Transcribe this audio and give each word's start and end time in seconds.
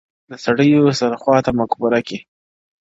•د 0.29 0.31
سړیو 0.45 0.83
سره 0.99 1.15
خواته 1.21 1.51
مقبره 1.59 1.99
کی.. 2.07 2.17